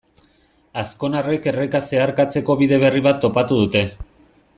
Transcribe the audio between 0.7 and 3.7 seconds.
Azkonarrek erreka zeharkatzeko bide berri bat topatu